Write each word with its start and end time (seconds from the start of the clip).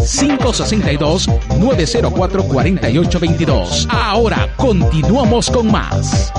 562-904-4822. 1.60 3.86
Ahora 3.88 4.52
continuamos 4.56 5.48
con 5.52 5.70
más. 5.70 6.32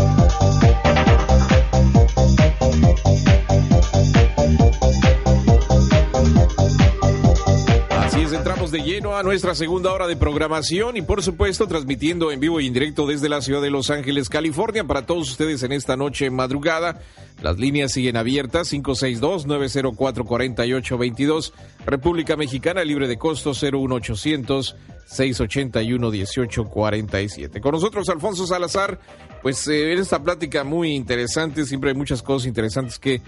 Así 7.91 8.23
es, 8.23 8.33
entramos 8.33 8.71
de 8.71 8.79
lleno 8.79 9.15
a 9.15 9.23
nuestra 9.23 9.55
segunda 9.55 9.93
hora 9.93 10.07
de 10.07 10.17
programación 10.17 10.97
y 10.97 11.01
por 11.01 11.23
supuesto 11.23 11.65
transmitiendo 11.65 12.29
en 12.29 12.41
vivo 12.41 12.59
y 12.59 12.67
en 12.67 12.73
directo 12.73 13.07
desde 13.07 13.29
la 13.29 13.41
ciudad 13.41 13.61
de 13.61 13.69
Los 13.69 13.89
Ángeles, 13.89 14.27
California, 14.27 14.83
para 14.83 15.05
todos 15.05 15.31
ustedes 15.31 15.63
en 15.63 15.71
esta 15.71 15.95
noche 15.95 16.29
madrugada. 16.29 16.99
Las 17.41 17.59
líneas 17.59 17.91
siguen 17.91 18.15
abiertas 18.17 18.73
562-904-4822, 18.73 21.51
República 21.85 22.35
Mexicana 22.35 22.83
libre 22.83 23.07
de 23.07 23.17
costo 23.17 23.51
01800 23.51 24.75
681 25.05 26.11
1847. 26.11 27.61
Con 27.61 27.71
nosotros 27.71 28.09
Alfonso 28.09 28.47
Salazar, 28.47 28.99
pues 29.41 29.67
eh, 29.67 29.93
en 29.93 29.99
esta 29.99 30.21
plática 30.21 30.63
muy 30.63 30.95
interesante, 30.95 31.65
siempre 31.65 31.91
hay 31.91 31.95
muchas 31.95 32.23
cosas 32.23 32.47
interesantes 32.47 32.99
que 32.99 33.21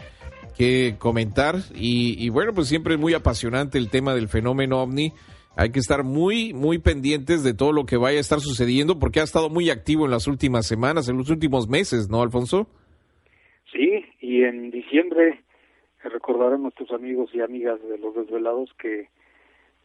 que 0.60 0.98
comentar 1.00 1.64
y, 1.74 2.22
y, 2.22 2.28
bueno, 2.28 2.54
pues 2.54 2.68
siempre 2.68 2.96
es 2.96 3.00
muy 3.00 3.14
apasionante 3.14 3.78
el 3.78 3.90
tema 3.90 4.14
del 4.14 4.28
fenómeno 4.28 4.82
ovni. 4.82 5.14
Hay 5.56 5.72
que 5.72 5.80
estar 5.80 6.04
muy, 6.04 6.54
muy 6.54 6.80
pendientes 6.80 7.44
de 7.44 7.54
todo 7.54 7.72
lo 7.72 7.86
que 7.86 7.96
vaya 7.96 8.18
a 8.18 8.22
estar 8.22 8.42
sucediendo 8.42 9.00
porque 9.00 9.22
ha 9.22 9.24
estado 9.24 9.50
muy 9.50 9.70
activo 9.70 10.04
en 10.04 10.12
las 10.12 10.28
últimas 10.28 10.68
semanas, 10.68 11.08
en 11.08 11.18
los 11.18 11.30
últimos 11.30 11.70
meses, 11.70 12.10
¿no, 12.10 12.22
Alfonso? 12.22 12.68
Sí, 13.72 14.06
y 14.20 14.44
en 14.44 14.72
diciembre 14.72 15.42
recordarán 16.04 16.64
nuestros 16.64 16.92
amigos 16.92 17.30
y 17.34 17.42
amigas 17.42 17.82
de 17.84 17.98
los 17.98 18.16
desvelados 18.16 18.74
que 18.80 19.10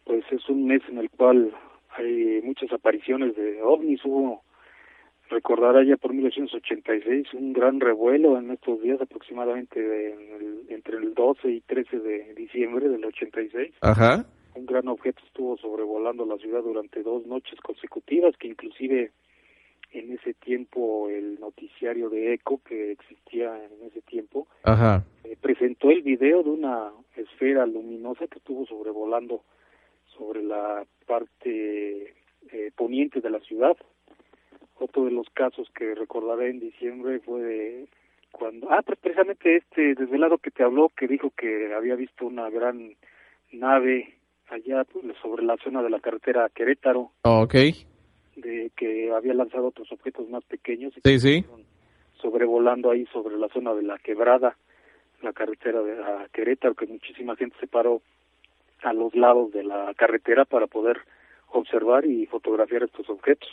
pues 0.05 0.23
es 0.31 0.47
un 0.49 0.65
mes 0.65 0.81
en 0.87 0.99
el 0.99 1.09
cual 1.09 1.51
hay 1.97 2.41
muchas 2.43 2.71
apariciones 2.71 3.35
de 3.35 3.61
ovnis, 3.61 4.03
hubo 4.05 4.43
recordará 5.29 5.83
ya 5.83 5.97
por 5.97 6.13
1986 6.13 7.33
un 7.33 7.53
gran 7.53 7.79
revuelo 7.79 8.37
en 8.37 8.51
estos 8.51 8.81
días 8.81 9.01
aproximadamente 9.01 9.81
de, 9.81 10.13
el, 10.13 10.65
entre 10.69 10.97
el 10.97 11.13
12 11.13 11.49
y 11.49 11.61
13 11.61 11.99
de 11.99 12.33
diciembre 12.35 12.89
del 12.89 13.03
86. 13.05 13.73
Ajá. 13.81 14.25
Un 14.55 14.65
gran 14.65 14.87
objeto 14.87 15.21
estuvo 15.25 15.57
sobrevolando 15.57 16.25
la 16.25 16.37
ciudad 16.37 16.61
durante 16.61 17.01
dos 17.03 17.25
noches 17.25 17.59
consecutivas 17.61 18.37
que 18.37 18.47
inclusive 18.47 19.11
en 19.95 20.11
ese 20.11 20.33
tiempo 20.33 21.09
el 21.09 21.39
noticiario 21.39 22.09
de 22.09 22.33
ECO 22.33 22.59
que 22.63 22.91
existía 22.91 23.55
en 23.63 23.87
ese 23.87 24.01
tiempo 24.01 24.47
Ajá. 24.63 25.03
Eh, 25.23 25.37
presentó 25.41 25.89
el 25.89 26.01
video 26.01 26.43
de 26.43 26.49
una 26.49 26.91
esfera 27.15 27.65
luminosa 27.65 28.27
que 28.27 28.39
estuvo 28.39 28.65
sobrevolando 28.65 29.41
sobre 30.17 30.43
la 30.43 30.85
parte 31.05 32.13
eh, 32.51 32.71
poniente 32.75 33.21
de 33.21 33.29
la 33.29 33.39
ciudad. 33.39 33.77
Otro 34.77 35.05
de 35.05 35.11
los 35.11 35.29
casos 35.29 35.69
que 35.73 35.95
recordaré 35.95 36.49
en 36.49 36.59
diciembre 36.59 37.19
fue 37.21 37.41
de 37.41 37.87
cuando 38.31 38.69
ah 38.69 38.81
pues 38.85 38.99
precisamente 38.99 39.55
este 39.55 39.95
desvelado 39.95 40.37
que 40.37 40.51
te 40.51 40.63
habló 40.63 40.89
que 40.89 41.07
dijo 41.07 41.31
que 41.37 41.73
había 41.73 41.95
visto 41.95 42.25
una 42.25 42.49
gran 42.49 42.95
nave 43.53 44.15
allá 44.49 44.83
pues, 44.83 45.05
sobre 45.21 45.45
la 45.45 45.55
zona 45.63 45.81
de 45.81 45.89
la 45.89 46.01
carretera 46.01 46.49
Querétaro. 46.53 47.11
Okay 47.23 47.87
de 48.35 48.71
que 48.75 49.11
había 49.11 49.33
lanzado 49.33 49.67
otros 49.67 49.91
objetos 49.91 50.29
más 50.29 50.43
pequeños 50.45 50.93
y 50.97 51.01
sí 51.03 51.19
sí 51.19 51.45
sobrevolando 52.21 52.91
ahí 52.91 53.05
sobre 53.07 53.37
la 53.37 53.47
zona 53.49 53.73
de 53.73 53.83
la 53.83 53.97
quebrada 53.99 54.57
la 55.21 55.33
carretera 55.33 55.81
de 55.81 55.95
la 55.95 56.27
Querétaro 56.33 56.75
que 56.75 56.85
muchísima 56.87 57.35
gente 57.35 57.55
se 57.59 57.67
paró 57.67 58.01
a 58.83 58.93
los 58.93 59.15
lados 59.15 59.51
de 59.51 59.63
la 59.63 59.93
carretera 59.95 60.45
para 60.45 60.67
poder 60.67 60.99
observar 61.49 62.05
y 62.05 62.25
fotografiar 62.25 62.83
estos 62.83 63.09
objetos 63.09 63.49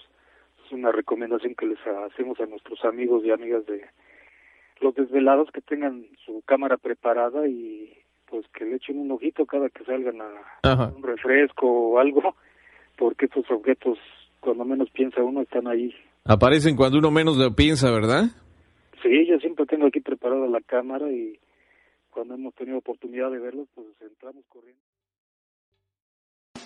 una 0.73 0.90
recomendación 0.90 1.55
que 1.55 1.67
les 1.67 1.79
hacemos 1.87 2.40
a 2.40 2.46
nuestros 2.46 2.84
amigos 2.84 3.25
y 3.25 3.31
amigas 3.31 3.64
de 3.67 3.84
los 4.81 4.94
desvelados 4.94 5.50
que 5.52 5.61
tengan 5.61 6.06
su 6.25 6.43
cámara 6.44 6.76
preparada 6.76 7.46
y 7.46 7.93
pues 8.26 8.46
que 8.49 8.64
le 8.64 8.76
echen 8.76 8.99
un 8.99 9.12
ojito 9.12 9.46
cada 9.46 9.69
que 9.69 9.84
salgan 9.84 10.20
a 10.23 10.31
Ajá. 10.62 10.93
un 10.96 11.02
refresco 11.02 11.67
o 11.69 11.99
algo, 11.99 12.34
porque 12.96 13.26
estos 13.26 13.49
objetos, 13.50 13.99
cuando 14.42 14.64
menos 14.64 14.90
piensa 14.90 15.22
uno, 15.22 15.40
están 15.40 15.66
ahí. 15.68 15.94
Aparecen 16.24 16.76
cuando 16.76 16.98
uno 16.98 17.10
menos 17.10 17.36
lo 17.36 17.54
piensa, 17.54 17.90
¿verdad? 17.90 18.24
Sí, 19.02 19.26
yo 19.26 19.38
siempre 19.38 19.64
tengo 19.66 19.86
aquí 19.86 20.00
preparada 20.00 20.46
la 20.48 20.60
cámara 20.60 21.10
y 21.10 21.38
cuando 22.10 22.34
hemos 22.34 22.54
tenido 22.54 22.78
oportunidad 22.78 23.30
de 23.30 23.38
verlos, 23.38 23.68
pues 23.74 23.86
entramos 24.00 24.44
corriendo. 24.48 24.80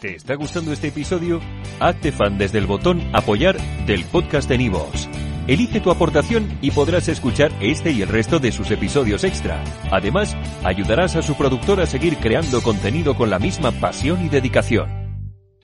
¿Te 0.00 0.14
está 0.14 0.34
gustando 0.34 0.72
este 0.72 0.88
episodio? 0.88 1.40
Hazte 1.80 2.12
fan 2.12 2.36
desde 2.36 2.58
el 2.58 2.66
botón 2.66 3.00
Apoyar 3.14 3.56
del 3.86 4.04
podcast 4.10 4.48
de 4.48 4.58
Nivos. 4.58 5.08
Elige 5.46 5.80
tu 5.80 5.90
aportación 5.90 6.58
y 6.60 6.72
podrás 6.72 7.08
escuchar 7.08 7.50
este 7.60 7.92
y 7.92 8.02
el 8.02 8.08
resto 8.08 8.38
de 8.38 8.52
sus 8.52 8.70
episodios 8.70 9.22
extra. 9.22 9.62
Además, 9.92 10.36
ayudarás 10.64 11.14
a 11.16 11.22
su 11.22 11.36
productor 11.36 11.80
a 11.80 11.86
seguir 11.86 12.16
creando 12.16 12.60
contenido 12.62 13.14
con 13.14 13.30
la 13.30 13.38
misma 13.38 13.70
pasión 13.70 14.24
y 14.24 14.28
dedicación. 14.28 15.05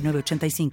906985. 0.00 0.70